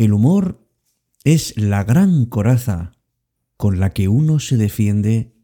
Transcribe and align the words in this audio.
El 0.00 0.14
humor 0.14 0.66
es 1.24 1.58
la 1.58 1.84
gran 1.84 2.24
coraza 2.24 2.92
con 3.58 3.80
la 3.80 3.90
que 3.90 4.08
uno 4.08 4.38
se 4.38 4.56
defiende 4.56 5.36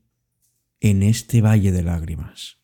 en 0.81 1.03
este 1.03 1.43
valle 1.43 1.73
de 1.73 1.83
lágrimas. 1.83 2.57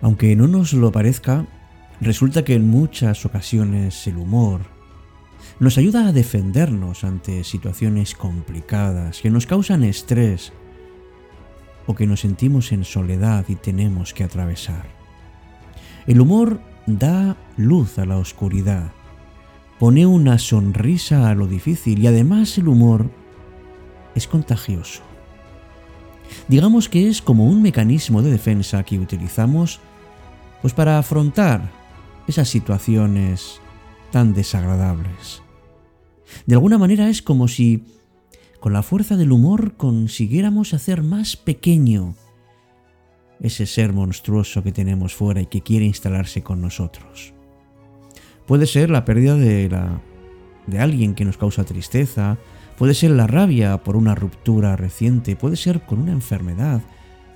Aunque 0.00 0.34
no 0.34 0.48
nos 0.48 0.72
lo 0.72 0.90
parezca, 0.90 1.46
resulta 2.00 2.44
que 2.44 2.54
en 2.54 2.68
muchas 2.68 3.24
ocasiones 3.24 4.06
el 4.06 4.16
humor 4.16 4.60
nos 5.58 5.78
ayuda 5.78 6.08
a 6.08 6.12
defendernos 6.12 7.04
ante 7.04 7.42
situaciones 7.44 8.14
complicadas 8.14 9.20
que 9.20 9.30
nos 9.30 9.46
causan 9.46 9.84
estrés 9.84 10.52
o 11.86 11.94
que 11.94 12.06
nos 12.06 12.20
sentimos 12.20 12.72
en 12.72 12.84
soledad 12.84 13.46
y 13.48 13.54
tenemos 13.54 14.12
que 14.12 14.24
atravesar. 14.24 14.86
El 16.06 16.20
humor 16.20 16.60
da 16.86 17.36
luz 17.56 17.98
a 17.98 18.04
la 18.04 18.18
oscuridad, 18.18 18.92
pone 19.78 20.06
una 20.06 20.38
sonrisa 20.38 21.30
a 21.30 21.34
lo 21.34 21.46
difícil 21.46 22.00
y 22.00 22.06
además 22.06 22.58
el 22.58 22.68
humor 22.68 23.10
es 24.14 24.26
contagioso. 24.26 25.02
Digamos 26.48 26.88
que 26.88 27.08
es 27.08 27.22
como 27.22 27.46
un 27.46 27.62
mecanismo 27.62 28.20
de 28.20 28.30
defensa 28.30 28.82
que 28.82 28.98
utilizamos 28.98 29.80
pues 30.60 30.74
para 30.74 30.98
afrontar 30.98 31.70
esas 32.26 32.48
situaciones 32.48 33.60
tan 34.10 34.34
desagradables. 34.34 35.42
De 36.46 36.54
alguna 36.54 36.78
manera 36.78 37.08
es 37.08 37.22
como 37.22 37.48
si 37.48 37.84
con 38.60 38.72
la 38.72 38.82
fuerza 38.82 39.16
del 39.16 39.32
humor 39.32 39.74
consiguiéramos 39.76 40.74
hacer 40.74 41.02
más 41.02 41.36
pequeño 41.36 42.14
ese 43.40 43.66
ser 43.66 43.92
monstruoso 43.92 44.62
que 44.62 44.72
tenemos 44.72 45.14
fuera 45.14 45.40
y 45.40 45.46
que 45.46 45.60
quiere 45.60 45.84
instalarse 45.84 46.42
con 46.42 46.60
nosotros. 46.60 47.34
Puede 48.46 48.66
ser 48.66 48.90
la 48.90 49.04
pérdida 49.04 49.36
de, 49.36 49.68
la, 49.68 50.00
de 50.66 50.78
alguien 50.78 51.14
que 51.14 51.24
nos 51.24 51.36
causa 51.36 51.64
tristeza, 51.64 52.38
puede 52.78 52.94
ser 52.94 53.10
la 53.10 53.26
rabia 53.26 53.82
por 53.82 53.96
una 53.96 54.14
ruptura 54.14 54.76
reciente, 54.76 55.36
puede 55.36 55.56
ser 55.56 55.82
con 55.82 56.00
una 56.00 56.12
enfermedad 56.12 56.80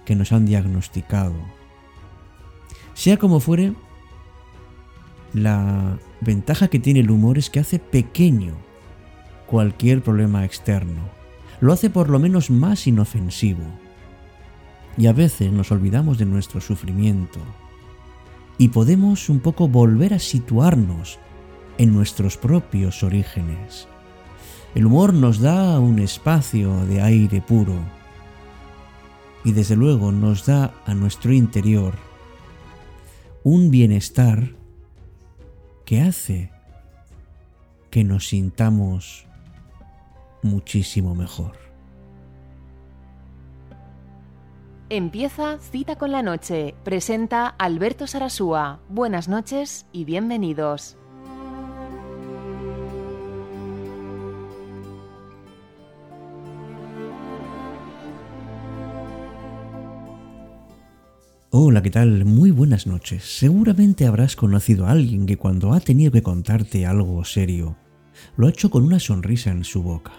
que 0.05 0.15
nos 0.15 0.33
han 0.33 0.47
diagnosticado. 0.47 1.35
Sea 2.95 3.19
como 3.19 3.41
fuere, 3.41 3.75
la 5.33 5.99
ventaja 6.21 6.69
que 6.69 6.79
tiene 6.79 7.01
el 7.01 7.11
humor 7.11 7.39
es 7.39 7.51
que 7.51 7.61
hace 7.61 7.79
pequeño 7.79 8.55
cualquier 9.47 10.03
problema 10.03 10.45
externo. 10.45 11.03
Lo 11.61 11.73
hace 11.73 11.91
por 11.91 12.09
lo 12.09 12.19
menos 12.19 12.51
más 12.51 12.87
inofensivo. 12.87 13.65
Y 14.97 15.07
a 15.07 15.13
veces 15.13 15.53
nos 15.53 15.71
olvidamos 15.71 16.19
de 16.19 16.25
nuestro 16.25 16.61
sufrimiento 16.61 17.41
y 18.59 18.69
podemos 18.69 19.29
un 19.29 19.41
poco 19.41 19.69
volver 19.69 20.13
a 20.13 20.19
situarnos 20.19 21.19
en 21.79 21.95
nuestros 21.95 22.37
propios 22.37 23.03
orígenes. 23.03 23.89
El 24.75 24.87
humor 24.87 25.15
nos 25.15 25.41
da 25.41 25.81
un 25.81 25.99
espacio 25.99 26.85
de 26.87 27.01
aire 27.01 27.41
puro 27.41 27.75
y 29.45 29.53
desde 29.53 29.77
luego 29.77 30.13
nos 30.13 30.45
da 30.45 30.75
a 30.85 30.95
nuestro 30.95 31.33
interior 31.33 31.95
un 33.43 33.71
bienestar 33.71 34.60
que 35.91 36.01
hace 36.03 36.53
que 37.91 38.05
nos 38.05 38.29
sintamos 38.29 39.27
muchísimo 40.41 41.17
mejor. 41.17 41.57
Empieza 44.89 45.59
Cita 45.59 45.97
con 45.97 46.13
la 46.13 46.23
Noche. 46.23 46.77
Presenta 46.85 47.49
Alberto 47.49 48.07
Sarasúa. 48.07 48.79
Buenas 48.89 49.27
noches 49.27 49.87
y 49.91 50.05
bienvenidos. 50.05 50.97
Hola, 61.63 61.83
¿qué 61.83 61.91
tal? 61.91 62.25
Muy 62.25 62.53
buenas 62.53 62.87
noches. 62.87 63.23
Seguramente 63.23 64.07
habrás 64.07 64.35
conocido 64.35 64.87
a 64.87 64.93
alguien 64.93 65.27
que 65.27 65.37
cuando 65.37 65.75
ha 65.75 65.81
tenido 65.81 66.11
que 66.11 66.23
contarte 66.23 66.87
algo 66.87 67.23
serio, 67.27 67.77
lo 68.39 68.47
ha 68.47 68.49
hecho 68.49 68.71
con 68.71 68.83
una 68.83 68.99
sonrisa 68.99 69.51
en 69.51 69.65
su 69.65 69.83
boca. 69.83 70.13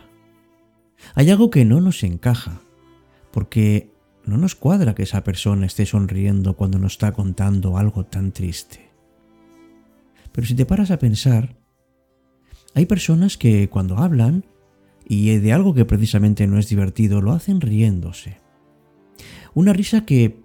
Hay 1.16 1.32
algo 1.32 1.50
que 1.50 1.66
no 1.66 1.82
nos 1.82 2.04
encaja, 2.04 2.62
porque 3.32 3.92
no 4.24 4.38
nos 4.38 4.54
cuadra 4.54 4.94
que 4.94 5.02
esa 5.02 5.24
persona 5.24 5.66
esté 5.66 5.88
sonriendo 5.88 6.56
cuando 6.56 6.78
nos 6.78 6.92
está 6.92 7.12
contando 7.12 7.76
algo 7.76 8.06
tan 8.06 8.34
triste. 8.34 8.92
Pero 10.32 10.46
si 10.46 10.54
te 10.54 10.68
paras 10.68 10.92
a 10.92 11.00
pensar, 11.00 11.58
hay 12.76 12.86
personas 12.86 13.38
que 13.38 13.68
cuando 13.68 13.98
hablan, 13.98 14.46
y 15.08 15.36
de 15.38 15.54
algo 15.54 15.74
que 15.74 15.86
precisamente 15.86 16.46
no 16.46 16.60
es 16.60 16.70
divertido, 16.70 17.20
lo 17.20 17.32
hacen 17.32 17.62
riéndose. 17.62 18.38
Una 19.56 19.74
risa 19.74 20.06
que 20.06 20.41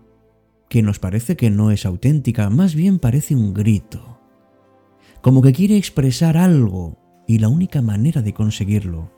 que 0.68 0.82
nos 0.82 0.98
parece 0.98 1.36
que 1.36 1.50
no 1.50 1.70
es 1.70 1.86
auténtica, 1.86 2.50
más 2.50 2.74
bien 2.74 2.98
parece 2.98 3.34
un 3.34 3.54
grito. 3.54 4.20
Como 5.20 5.42
que 5.42 5.52
quiere 5.52 5.76
expresar 5.76 6.36
algo 6.36 6.98
y 7.26 7.38
la 7.38 7.48
única 7.48 7.82
manera 7.82 8.22
de 8.22 8.34
conseguirlo 8.34 9.12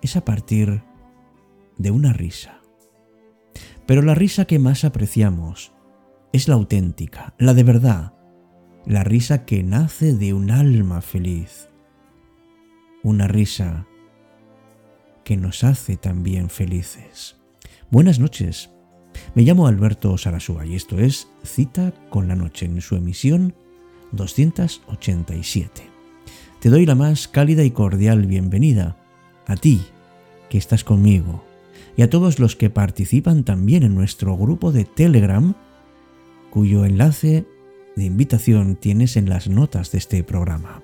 es 0.00 0.16
a 0.16 0.24
partir 0.24 0.82
de 1.78 1.90
una 1.90 2.12
risa. 2.12 2.60
Pero 3.86 4.02
la 4.02 4.14
risa 4.14 4.44
que 4.44 4.58
más 4.58 4.84
apreciamos 4.84 5.72
es 6.32 6.48
la 6.48 6.54
auténtica, 6.54 7.34
la 7.38 7.54
de 7.54 7.64
verdad, 7.64 8.14
la 8.86 9.04
risa 9.04 9.44
que 9.44 9.62
nace 9.62 10.14
de 10.14 10.32
un 10.32 10.50
alma 10.50 11.00
feliz. 11.00 11.68
Una 13.02 13.28
risa 13.28 13.86
que 15.24 15.36
nos 15.36 15.64
hace 15.64 15.96
también 15.96 16.50
felices. 16.50 17.36
Buenas 17.90 18.18
noches, 18.18 18.70
me 19.34 19.42
llamo 19.42 19.66
Alberto 19.66 20.16
Sarasúa 20.18 20.66
y 20.66 20.74
esto 20.74 20.98
es 20.98 21.28
Cita 21.44 21.92
con 22.10 22.28
la 22.28 22.36
Noche 22.36 22.66
en 22.66 22.80
su 22.80 22.96
emisión 22.96 23.54
287. 24.12 25.82
Te 26.60 26.70
doy 26.70 26.86
la 26.86 26.94
más 26.94 27.28
cálida 27.28 27.64
y 27.64 27.70
cordial 27.70 28.26
bienvenida 28.26 28.96
a 29.46 29.56
ti 29.56 29.82
que 30.48 30.58
estás 30.58 30.84
conmigo 30.84 31.44
y 31.96 32.02
a 32.02 32.10
todos 32.10 32.38
los 32.38 32.56
que 32.56 32.70
participan 32.70 33.44
también 33.44 33.82
en 33.82 33.94
nuestro 33.94 34.36
grupo 34.36 34.72
de 34.72 34.84
Telegram, 34.84 35.54
cuyo 36.50 36.84
enlace 36.84 37.46
de 37.96 38.04
invitación 38.04 38.76
tienes 38.76 39.16
en 39.16 39.28
las 39.28 39.48
notas 39.48 39.92
de 39.92 39.98
este 39.98 40.24
programa. 40.24 40.82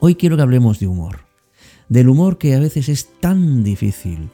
Hoy 0.00 0.14
quiero 0.14 0.36
que 0.36 0.42
hablemos 0.42 0.78
de 0.78 0.86
humor, 0.86 1.20
del 1.88 2.08
humor 2.08 2.38
que 2.38 2.54
a 2.54 2.58
veces 2.58 2.88
es 2.88 3.08
tan 3.20 3.64
difícil 3.64 4.30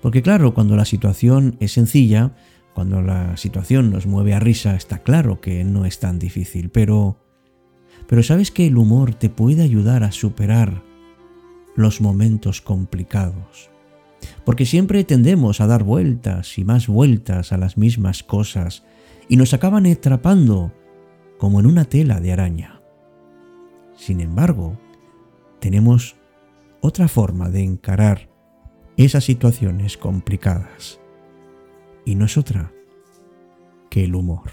porque 0.00 0.22
claro, 0.22 0.54
cuando 0.54 0.76
la 0.76 0.84
situación 0.84 1.56
es 1.60 1.72
sencilla, 1.72 2.34
cuando 2.74 3.00
la 3.00 3.36
situación 3.36 3.90
nos 3.90 4.06
mueve 4.06 4.34
a 4.34 4.40
risa, 4.40 4.76
está 4.76 4.98
claro 4.98 5.40
que 5.40 5.64
no 5.64 5.84
es 5.86 5.98
tan 5.98 6.18
difícil, 6.18 6.70
pero... 6.70 7.18
Pero 8.06 8.22
sabes 8.22 8.50
que 8.50 8.66
el 8.66 8.76
humor 8.76 9.14
te 9.14 9.30
puede 9.30 9.62
ayudar 9.62 10.04
a 10.04 10.12
superar 10.12 10.82
los 11.74 12.00
momentos 12.00 12.60
complicados. 12.60 13.70
Porque 14.44 14.66
siempre 14.66 15.04
tendemos 15.04 15.60
a 15.60 15.66
dar 15.66 15.84
vueltas 15.84 16.58
y 16.58 16.64
más 16.64 16.86
vueltas 16.86 17.52
a 17.52 17.58
las 17.58 17.76
mismas 17.76 18.22
cosas 18.22 18.84
y 19.28 19.36
nos 19.36 19.54
acaban 19.54 19.86
atrapando 19.86 20.72
como 21.38 21.60
en 21.60 21.66
una 21.66 21.84
tela 21.84 22.20
de 22.20 22.32
araña. 22.32 22.80
Sin 23.96 24.20
embargo, 24.20 24.78
tenemos 25.58 26.16
otra 26.80 27.08
forma 27.08 27.48
de 27.48 27.62
encarar 27.62 28.28
esas 29.04 29.24
situaciones 29.24 29.96
complicadas. 29.96 31.00
Y 32.04 32.14
no 32.14 32.24
es 32.24 32.36
otra 32.36 32.72
que 33.90 34.04
el 34.04 34.14
humor. 34.14 34.50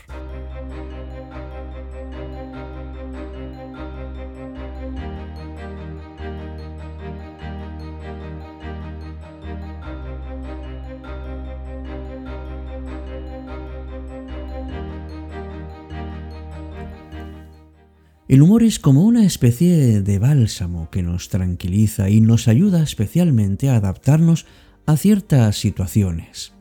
El 18.33 18.41
humor 18.41 18.63
es 18.63 18.79
como 18.79 19.03
una 19.03 19.25
especie 19.25 20.01
de 20.01 20.17
bálsamo 20.17 20.89
que 20.89 21.03
nos 21.03 21.29
tranquiliza 21.29 22.09
y 22.09 22.19
nos 22.19 22.47
ayuda 22.47 22.81
especialmente 22.81 23.69
a 23.69 23.75
adaptarnos 23.75 24.47
a 24.87 24.97
ciertas 24.97 25.55
situaciones. 25.55 26.51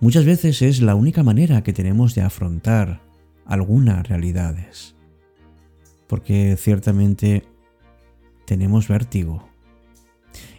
Muchas 0.00 0.26
veces 0.26 0.60
es 0.60 0.82
la 0.82 0.94
única 0.94 1.22
manera 1.22 1.62
que 1.62 1.72
tenemos 1.72 2.14
de 2.14 2.20
afrontar 2.20 3.00
algunas 3.46 4.06
realidades. 4.06 4.94
Porque 6.08 6.58
ciertamente 6.58 7.44
tenemos 8.44 8.86
vértigo. 8.86 9.48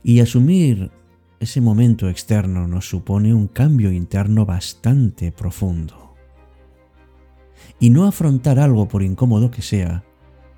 Y 0.02 0.22
asumir 0.22 0.90
ese 1.40 1.62
momento 1.62 2.10
externo 2.10 2.68
nos 2.68 2.90
supone 2.90 3.36
un 3.36 3.46
cambio 3.48 3.92
interno 3.92 4.48
bastante 4.48 5.32
profundo. 5.32 6.07
Y 7.80 7.90
no 7.90 8.06
afrontar 8.06 8.60
algo 8.60 8.88
por 8.88 9.04
incómodo 9.04 9.52
que 9.52 9.62
sea, 9.62 10.04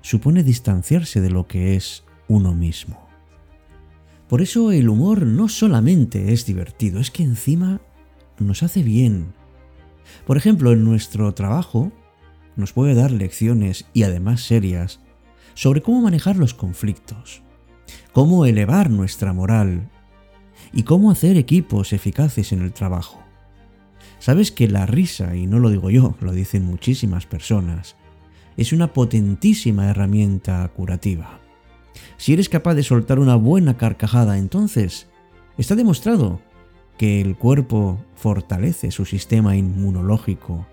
supone 0.00 0.42
distanciarse 0.42 1.20
de 1.20 1.30
lo 1.30 1.46
que 1.46 1.76
es 1.76 2.04
uno 2.28 2.54
mismo. 2.54 3.08
Por 4.28 4.42
eso 4.42 4.70
el 4.70 4.88
humor 4.88 5.26
no 5.26 5.48
solamente 5.48 6.32
es 6.32 6.46
divertido, 6.46 7.00
es 7.00 7.10
que 7.10 7.24
encima 7.24 7.80
nos 8.38 8.62
hace 8.62 8.82
bien. 8.82 9.32
Por 10.26 10.36
ejemplo, 10.36 10.72
en 10.72 10.84
nuestro 10.84 11.34
trabajo 11.34 11.92
nos 12.56 12.72
puede 12.72 12.94
dar 12.94 13.10
lecciones 13.10 13.86
y 13.92 14.04
además 14.04 14.42
serias 14.42 15.00
sobre 15.54 15.82
cómo 15.82 16.00
manejar 16.00 16.36
los 16.36 16.54
conflictos, 16.54 17.42
cómo 18.12 18.46
elevar 18.46 18.90
nuestra 18.90 19.32
moral 19.32 19.90
y 20.72 20.84
cómo 20.84 21.10
hacer 21.10 21.36
equipos 21.36 21.92
eficaces 21.92 22.52
en 22.52 22.62
el 22.62 22.72
trabajo. 22.72 23.20
Sabes 24.20 24.52
que 24.52 24.68
la 24.68 24.84
risa, 24.84 25.34
y 25.34 25.46
no 25.46 25.58
lo 25.58 25.70
digo 25.70 25.90
yo, 25.90 26.14
lo 26.20 26.32
dicen 26.32 26.64
muchísimas 26.64 27.26
personas, 27.26 27.96
es 28.58 28.72
una 28.74 28.92
potentísima 28.92 29.88
herramienta 29.88 30.68
curativa. 30.68 31.40
Si 32.18 32.34
eres 32.34 32.50
capaz 32.50 32.74
de 32.74 32.82
soltar 32.82 33.18
una 33.18 33.34
buena 33.34 33.78
carcajada, 33.78 34.36
entonces 34.36 35.08
está 35.56 35.74
demostrado 35.74 36.40
que 36.98 37.22
el 37.22 37.36
cuerpo 37.36 37.98
fortalece 38.14 38.90
su 38.90 39.06
sistema 39.06 39.56
inmunológico 39.56 40.66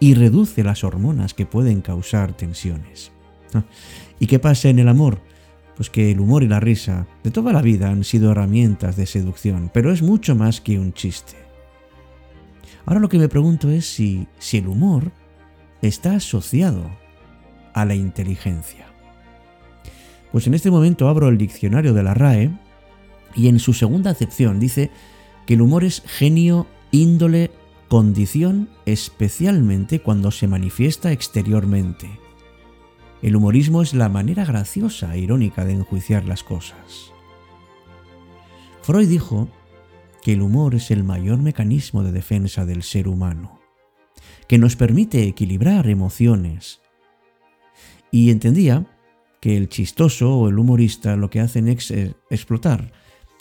y 0.00 0.14
reduce 0.14 0.64
las 0.64 0.82
hormonas 0.82 1.34
que 1.34 1.46
pueden 1.46 1.82
causar 1.82 2.36
tensiones. 2.36 3.12
¿Y 4.18 4.26
qué 4.26 4.40
pasa 4.40 4.70
en 4.70 4.80
el 4.80 4.88
amor? 4.88 5.20
Pues 5.76 5.88
que 5.88 6.10
el 6.10 6.18
humor 6.18 6.42
y 6.42 6.48
la 6.48 6.58
risa 6.58 7.06
de 7.22 7.30
toda 7.30 7.52
la 7.52 7.62
vida 7.62 7.90
han 7.90 8.02
sido 8.02 8.32
herramientas 8.32 8.96
de 8.96 9.06
seducción, 9.06 9.70
pero 9.72 9.92
es 9.92 10.02
mucho 10.02 10.34
más 10.34 10.60
que 10.60 10.80
un 10.80 10.92
chiste. 10.92 11.47
Ahora 12.88 13.00
lo 13.00 13.10
que 13.10 13.18
me 13.18 13.28
pregunto 13.28 13.68
es 13.68 13.84
si, 13.84 14.28
si 14.38 14.56
el 14.56 14.66
humor 14.66 15.12
está 15.82 16.14
asociado 16.14 16.88
a 17.74 17.84
la 17.84 17.94
inteligencia. 17.94 18.86
Pues 20.32 20.46
en 20.46 20.54
este 20.54 20.70
momento 20.70 21.06
abro 21.06 21.28
el 21.28 21.36
diccionario 21.36 21.92
de 21.92 22.02
la 22.02 22.14
RAE 22.14 22.50
y 23.34 23.48
en 23.48 23.58
su 23.58 23.74
segunda 23.74 24.10
acepción 24.10 24.58
dice 24.58 24.90
que 25.44 25.52
el 25.52 25.60
humor 25.60 25.84
es 25.84 26.02
genio, 26.06 26.66
índole, 26.90 27.50
condición, 27.88 28.70
especialmente 28.86 30.00
cuando 30.00 30.30
se 30.30 30.48
manifiesta 30.48 31.12
exteriormente. 31.12 32.08
El 33.20 33.36
humorismo 33.36 33.82
es 33.82 33.92
la 33.92 34.08
manera 34.08 34.46
graciosa 34.46 35.14
e 35.14 35.18
irónica 35.18 35.66
de 35.66 35.72
enjuiciar 35.72 36.24
las 36.24 36.42
cosas. 36.42 37.12
Freud 38.80 39.08
dijo 39.08 39.50
que 40.22 40.32
el 40.32 40.42
humor 40.42 40.74
es 40.74 40.90
el 40.90 41.04
mayor 41.04 41.38
mecanismo 41.38 42.02
de 42.02 42.12
defensa 42.12 42.64
del 42.64 42.82
ser 42.82 43.08
humano, 43.08 43.60
que 44.46 44.58
nos 44.58 44.76
permite 44.76 45.24
equilibrar 45.24 45.88
emociones. 45.88 46.80
Y 48.10 48.30
entendía 48.30 48.86
que 49.40 49.56
el 49.56 49.68
chistoso 49.68 50.34
o 50.34 50.48
el 50.48 50.58
humorista 50.58 51.16
lo 51.16 51.30
que 51.30 51.40
hacen 51.40 51.68
es 51.68 51.90
eh, 51.90 52.14
explotar 52.30 52.92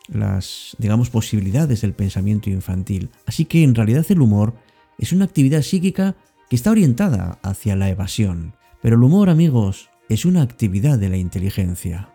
las, 0.07 0.75
digamos, 0.77 1.09
posibilidades 1.09 1.81
del 1.81 1.93
pensamiento 1.93 2.49
infantil. 2.49 3.09
Así 3.25 3.45
que 3.45 3.63
en 3.63 3.75
realidad 3.75 4.05
el 4.09 4.21
humor 4.21 4.53
es 4.97 5.11
una 5.11 5.25
actividad 5.25 5.61
psíquica 5.61 6.15
que 6.49 6.55
está 6.55 6.71
orientada 6.71 7.39
hacia 7.43 7.75
la 7.75 7.89
evasión. 7.89 8.55
Pero 8.81 8.95
el 8.95 9.03
humor, 9.03 9.29
amigos, 9.29 9.89
es 10.09 10.25
una 10.25 10.41
actividad 10.41 10.97
de 10.97 11.09
la 11.09 11.17
inteligencia. 11.17 12.09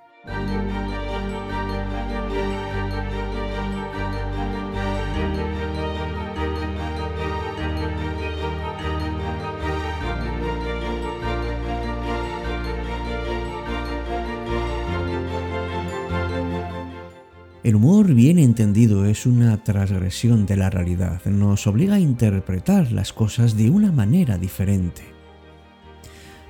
El 17.62 17.76
humor 17.76 18.12
bien 18.12 18.41
entendido 18.41 19.05
es 19.05 19.25
una 19.25 19.62
transgresión 19.62 20.47
de 20.47 20.56
la 20.56 20.69
realidad, 20.69 21.25
nos 21.26 21.69
obliga 21.69 21.94
a 21.94 22.00
interpretar 22.00 22.91
las 22.91 23.12
cosas 23.12 23.56
de 23.56 23.70
una 23.70 23.93
manera 23.93 24.37
diferente. 24.37 25.03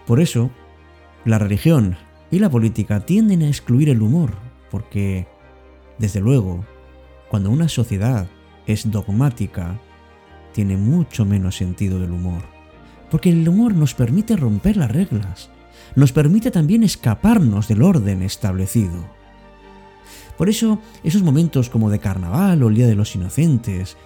Por 0.06 0.20
eso, 0.20 0.50
la 1.26 1.38
religión 1.38 1.98
y 2.30 2.38
la 2.38 2.48
política 2.48 3.00
tienden 3.00 3.42
a 3.42 3.48
excluir 3.48 3.90
el 3.90 4.00
humor, 4.00 4.30
porque, 4.70 5.26
desde 5.98 6.20
luego, 6.20 6.64
cuando 7.28 7.50
una 7.50 7.68
sociedad 7.68 8.26
es 8.66 8.90
dogmática, 8.90 9.78
tiene 10.54 10.78
mucho 10.78 11.26
menos 11.26 11.56
sentido 11.56 11.98
del 11.98 12.12
humor, 12.12 12.42
porque 13.10 13.28
el 13.28 13.46
humor 13.46 13.74
nos 13.74 13.92
permite 13.92 14.34
romper 14.34 14.78
las 14.78 14.90
reglas, 14.90 15.50
nos 15.94 16.10
permite 16.10 16.50
también 16.50 16.82
escaparnos 16.82 17.68
del 17.68 17.82
orden 17.82 18.22
establecido. 18.22 19.11
Por 20.36 20.48
eso, 20.48 20.78
esos 21.04 21.22
momentos 21.22 21.70
como 21.70 21.90
de 21.90 21.98
carnaval 21.98 22.62
o 22.62 22.68
el 22.68 22.74
Día 22.74 22.86
de 22.86 22.94
los 22.94 23.14
Inocentes 23.14 23.96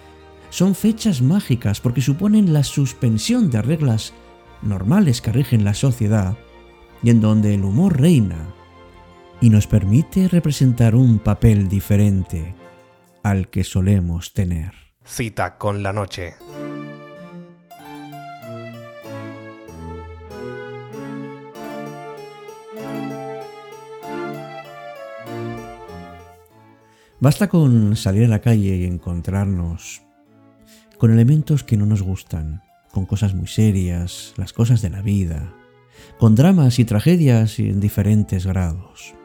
son 0.49 0.75
fechas 0.75 1.21
mágicas 1.21 1.81
porque 1.81 2.01
suponen 2.01 2.53
la 2.53 2.63
suspensión 2.63 3.49
de 3.49 3.61
reglas 3.61 4.13
normales 4.61 5.21
que 5.21 5.31
rigen 5.31 5.63
la 5.63 5.73
sociedad 5.73 6.37
y 7.03 7.09
en 7.09 7.21
donde 7.21 7.53
el 7.53 7.63
humor 7.63 7.99
reina 7.99 8.53
y 9.41 9.49
nos 9.49 9.67
permite 9.67 10.27
representar 10.27 10.95
un 10.95 11.19
papel 11.19 11.67
diferente 11.67 12.55
al 13.23 13.49
que 13.49 13.63
solemos 13.63 14.33
tener. 14.33 14.73
Cita 15.03 15.57
con 15.57 15.83
la 15.83 15.93
noche. 15.93 16.33
Basta 27.19 27.49
con 27.49 27.95
salir 27.95 28.25
a 28.25 28.27
la 28.27 28.41
calle 28.41 28.75
y 28.75 28.85
encontrarnos 28.85 30.03
con 30.99 31.11
elementos 31.11 31.63
que 31.63 31.75
no 31.75 31.87
nos 31.87 32.03
gustan, 32.03 32.61
con 32.91 33.07
cosas 33.07 33.33
muy 33.33 33.47
serias, 33.47 34.35
las 34.37 34.53
cosas 34.53 34.83
de 34.83 34.91
la 34.91 35.01
vida, 35.01 35.51
con 36.19 36.35
dramas 36.35 36.77
y 36.77 36.85
tragedias 36.85 37.57
en 37.57 37.79
diferentes 37.79 38.45
grados. 38.45 39.15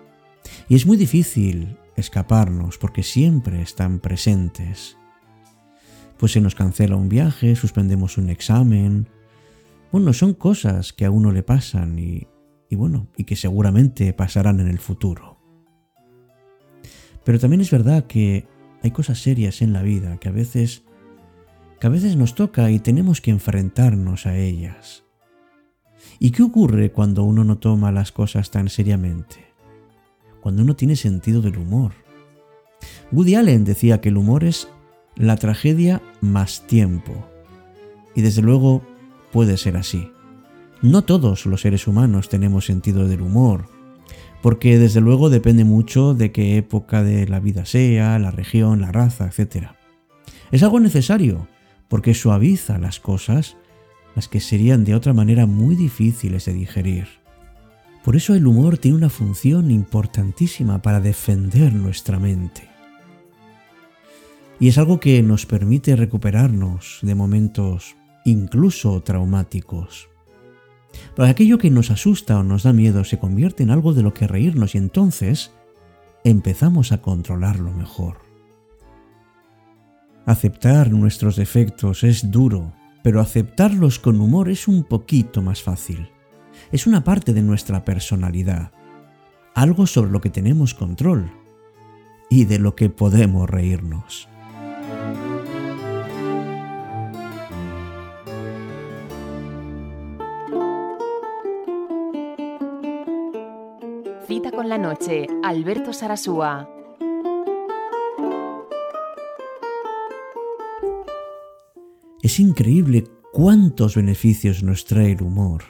Y 0.71 0.75
es 0.75 0.87
muy 0.87 0.97
difícil 0.97 1.76
escaparnos 1.95 2.78
porque 2.78 3.02
siempre 3.02 3.61
están 3.61 3.99
presentes. 3.99 4.97
Pues 6.16 6.33
se 6.33 6.40
nos 6.40 6.55
cancela 6.55 6.97
un 6.97 7.11
viaje, 7.11 7.57
suspendemos 7.57 8.16
un 8.16 8.31
examen. 8.31 9.07
Bueno, 9.90 10.14
son 10.14 10.33
cosas 10.33 10.95
que 10.95 11.05
a 11.05 11.11
uno 11.11 11.31
le 11.31 11.43
pasan 11.43 11.99
y, 11.99 12.26
y 12.71 12.76
bueno, 12.76 13.09
y 13.19 13.25
que 13.25 13.37
seguramente 13.37 14.14
pasarán 14.14 14.61
en 14.61 14.69
el 14.69 14.78
futuro. 14.78 15.32
Pero 17.25 17.38
también 17.38 17.61
es 17.61 17.71
verdad 17.71 18.07
que 18.07 18.47
hay 18.83 18.91
cosas 18.91 19.21
serias 19.21 19.62
en 19.62 19.73
la 19.73 19.83
vida 19.83 20.17
que 20.19 20.29
a 20.29 20.33
veces 20.33 20.83
que 21.83 21.88
a 21.88 21.91
veces 21.91 22.14
nos 22.14 22.37
toca 22.37 22.71
y 22.71 22.79
tenemos 22.79 23.21
que 23.21 23.33
enfrentarnos 23.33 24.26
a 24.26 24.37
ellas. 24.37 25.02
¿Y 26.21 26.31
qué 26.31 26.45
ocurre 26.45 26.93
cuando 26.93 27.25
uno 27.25 27.43
no 27.43 27.59
toma 27.59 27.91
las 27.91 28.12
cosas 28.12 28.52
tan 28.52 28.69
seriamente? 28.69 29.47
Cuando 30.41 30.62
uno 30.62 30.76
tiene 30.76 30.95
sentido 30.95 31.43
del 31.43 31.59
humor. 31.59 31.93
Woody 33.11 33.35
Allen 33.35 33.64
decía 33.64 34.00
que 34.00 34.11
el 34.11 34.17
humor 34.17 34.45
es 34.45 34.69
la 35.17 35.35
tragedia 35.35 36.00
más 36.21 36.69
tiempo. 36.69 37.26
Y 38.14 38.23
desde 38.23 38.43
luego 38.43 38.83
puede 39.33 39.57
ser 39.57 39.76
así. 39.76 40.12
No 40.83 41.02
todos 41.02 41.47
los 41.47 41.62
seres 41.62 41.88
humanos 41.88 42.29
tenemos 42.29 42.64
sentido 42.64 43.09
del 43.09 43.23
humor, 43.23 43.67
porque 44.42 44.78
desde 44.78 45.00
luego 45.00 45.30
depende 45.30 45.64
mucho 45.64 46.14
de 46.14 46.32
qué 46.32 46.56
época 46.56 47.02
de 47.02 47.26
la 47.28 47.40
vida 47.40 47.64
sea, 47.64 48.18
la 48.18 48.32
región, 48.32 48.80
la 48.80 48.90
raza, 48.90 49.26
etc. 49.28 49.68
Es 50.50 50.62
algo 50.62 50.80
necesario, 50.80 51.46
porque 51.88 52.12
suaviza 52.12 52.78
las 52.78 52.99
cosas, 52.99 53.56
las 54.16 54.28
que 54.28 54.40
serían 54.40 54.84
de 54.84 54.94
otra 54.94 55.12
manera 55.12 55.46
muy 55.46 55.76
difíciles 55.76 56.44
de 56.44 56.52
digerir. 56.52 57.06
Por 58.04 58.16
eso 58.16 58.34
el 58.34 58.46
humor 58.46 58.78
tiene 58.78 58.96
una 58.96 59.08
función 59.08 59.70
importantísima 59.70 60.82
para 60.82 61.00
defender 61.00 61.72
nuestra 61.72 62.18
mente. 62.18 62.68
Y 64.58 64.68
es 64.68 64.76
algo 64.76 64.99
que 64.99 65.22
nos 65.22 65.46
permite 65.46 65.94
recuperarnos 65.94 66.99
de 67.02 67.14
momentos 67.14 67.96
incluso 68.25 69.02
traumáticos. 69.02 70.12
Pero 71.14 71.28
aquello 71.28 71.58
que 71.58 71.70
nos 71.70 71.90
asusta 71.90 72.38
o 72.38 72.42
nos 72.42 72.62
da 72.62 72.72
miedo 72.72 73.04
se 73.04 73.18
convierte 73.18 73.62
en 73.62 73.70
algo 73.70 73.94
de 73.94 74.02
lo 74.02 74.14
que 74.14 74.26
reírnos 74.26 74.75
y 74.75 74.78
entonces 74.78 75.52
empezamos 76.25 76.92
a 76.92 77.02
controlarlo 77.02 77.72
mejor. 77.72 78.18
Aceptar 80.26 80.90
nuestros 80.90 81.37
defectos 81.37 82.04
es 82.04 82.30
duro 82.30 82.72
pero 83.02 83.20
aceptarlos 83.20 83.99
con 83.99 84.20
humor 84.20 84.49
es 84.49 84.68
un 84.68 84.84
poquito 84.84 85.42
más 85.42 85.62
fácil. 85.62 86.08
Es 86.70 86.87
una 86.87 87.04
parte 87.04 87.32
de 87.32 87.42
nuestra 87.42 87.84
personalidad, 87.84 88.70
algo 89.54 89.87
sobre 89.87 90.11
lo 90.11 90.20
que 90.20 90.30
tenemos 90.30 90.75
control 90.75 91.30
y 92.30 92.44
de 92.44 92.58
lo 92.58 92.76
que 92.76 92.88
podemos 92.88 93.50
reírnos. 93.50 94.28
La 104.66 104.78
noche, 104.78 105.26
Alberto 105.42 105.92
Sarasúa. 105.92 106.69
Es 112.23 112.38
increíble 112.38 113.04
cuántos 113.33 113.97
beneficios 113.97 114.62
nos 114.62 114.85
trae 114.85 115.12
el 115.12 115.23
humor. 115.23 115.64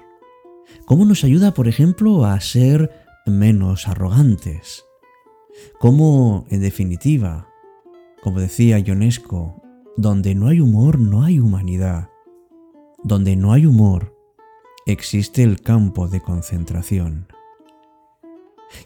Cómo 0.85 1.05
nos 1.05 1.25
ayuda, 1.25 1.55
por 1.55 1.69
ejemplo, 1.69 2.25
a 2.25 2.39
ser 2.41 2.91
menos 3.27 3.89
arrogantes. 3.89 4.85
Cómo, 5.79 6.47
en 6.51 6.61
definitiva, 6.61 7.49
como 8.23 8.41
decía 8.41 8.79
Ionesco, 8.79 9.63
donde 9.97 10.35
no 10.35 10.49
hay 10.49 10.61
humor 10.61 10.99
no 10.99 11.23
hay 11.23 11.39
humanidad. 11.39 12.11
Donde 13.03 13.37
no 13.37 13.53
hay 13.53 13.67
humor 13.67 14.15
existe 14.87 15.43
el 15.43 15.61
campo 15.61 16.09
de 16.09 16.21
concentración. 16.21 17.29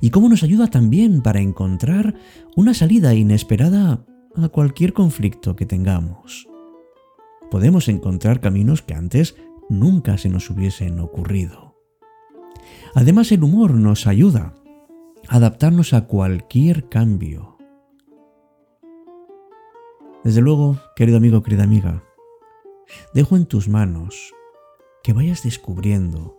Y 0.01 0.11
cómo 0.11 0.29
nos 0.29 0.43
ayuda 0.43 0.69
también 0.69 1.23
para 1.23 1.41
encontrar 1.41 2.15
una 2.57 2.75
salida 2.75 3.15
inesperada 3.15 4.05
a 4.35 4.49
cualquier 4.49 4.93
conflicto 4.93 5.57
que 5.57 5.67
tengamos 5.67 6.47
podemos 7.51 7.89
encontrar 7.89 8.41
caminos 8.41 8.83
que 8.83 8.95
antes 8.95 9.37
nunca 9.69 10.19
se 10.19 10.29
nos 10.29 10.51
hubiesen 10.51 11.01
ocurrido. 11.01 11.77
Además, 12.95 13.33
el 13.33 13.43
humor 13.43 13.75
nos 13.75 14.07
ayuda 14.07 14.55
a 15.29 15.37
adaptarnos 15.37 15.93
a 15.93 16.07
cualquier 16.07 16.89
cambio. 16.89 17.57
Desde 20.25 20.41
luego, 20.41 20.79
querido 20.97 21.19
amigo, 21.19 21.43
querida 21.43 21.65
amiga, 21.65 22.03
dejo 23.15 23.37
en 23.37 23.47
tus 23.47 23.69
manos 23.69 24.33
que 25.03 25.13
vayas 25.13 25.43
descubriendo 25.43 26.36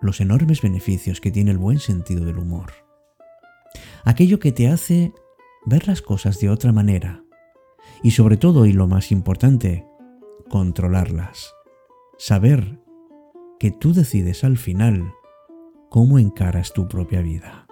los 0.00 0.20
enormes 0.20 0.62
beneficios 0.62 1.20
que 1.20 1.30
tiene 1.30 1.50
el 1.50 1.58
buen 1.58 1.78
sentido 1.78 2.24
del 2.24 2.38
humor. 2.38 2.72
Aquello 4.04 4.38
que 4.38 4.52
te 4.52 4.68
hace 4.68 5.12
ver 5.66 5.86
las 5.86 6.02
cosas 6.02 6.38
de 6.40 6.48
otra 6.48 6.72
manera 6.72 7.22
y 8.02 8.12
sobre 8.12 8.36
todo, 8.36 8.66
y 8.66 8.72
lo 8.72 8.86
más 8.86 9.12
importante, 9.12 9.86
controlarlas. 10.48 11.54
Saber 12.18 12.80
que 13.58 13.70
tú 13.70 13.92
decides 13.92 14.42
al 14.44 14.56
final 14.56 15.12
cómo 15.90 16.18
encaras 16.18 16.72
tu 16.72 16.88
propia 16.88 17.20
vida. 17.20 17.66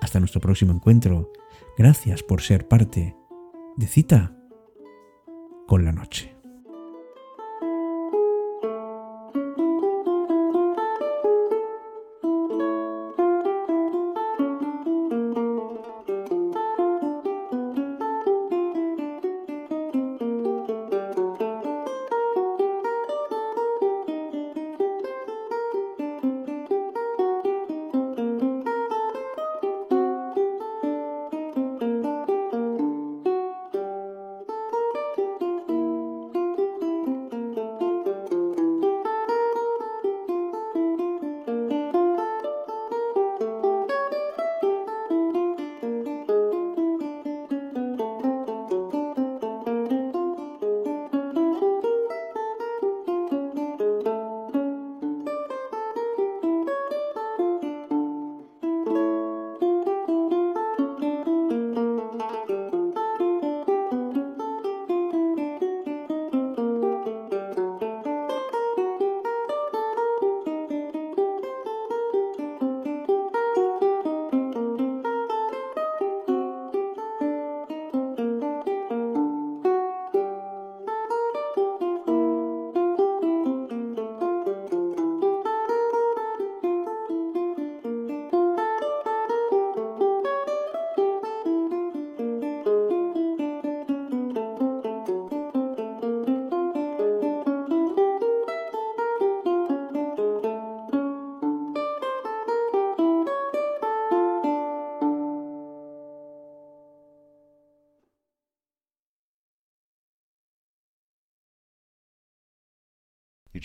Hasta 0.00 0.20
nuestro 0.20 0.40
próximo 0.40 0.72
encuentro. 0.72 1.32
Gracias 1.76 2.22
por 2.22 2.42
ser 2.42 2.66
parte 2.66 3.16
de 3.76 3.86
Cita 3.86 4.36
con 5.66 5.84
la 5.84 5.92
Noche. 5.92 6.37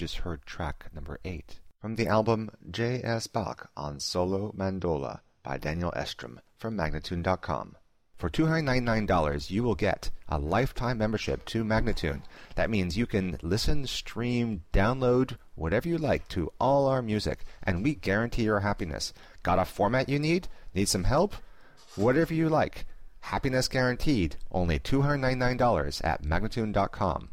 Just 0.03 0.17
heard 0.17 0.45
track 0.45 0.88
number 0.93 1.17
8 1.24 1.62
from 1.79 1.95
the 1.95 2.07
album 2.07 2.51
J.S. 2.69 3.25
Bach 3.27 3.72
on 3.77 4.01
Solo 4.01 4.51
Mandola 4.51 5.22
by 5.43 5.57
Daniel 5.57 5.93
Estrom 5.95 6.39
from 6.57 6.75
Magnatune.com. 6.75 7.77
For 8.17 8.29
$299, 8.29 9.50
you 9.50 9.63
will 9.63 9.75
get 9.75 10.10
a 10.27 10.38
lifetime 10.38 10.98
membership 10.98 11.45
to 11.45 11.63
Magnatune. 11.63 12.24
That 12.55 12.69
means 12.69 12.98
you 12.98 13.05
can 13.05 13.38
listen, 13.41 13.88
stream, 13.88 14.65
download, 14.74 15.38
whatever 15.55 15.88
you 15.88 15.98
like 15.98 16.27
to 16.29 16.51
all 16.60 16.88
our 16.88 17.01
music, 17.01 17.45
and 17.63 17.81
we 17.81 17.95
guarantee 17.95 18.43
your 18.43 18.60
happiness. 18.60 19.13
Got 19.41 19.60
a 19.60 19.63
format 19.63 20.10
you 20.10 20.19
need? 20.19 20.50
Need 20.75 20.89
some 20.89 21.05
help? 21.05 21.33
Whatever 21.95 22.33
you 22.33 22.50
like. 22.50 22.86
Happiness 23.22 23.69
guaranteed. 23.69 24.36
Only 24.51 24.79
$299 24.79 26.01
at 26.03 26.24
Magnatune.com. 26.24 27.29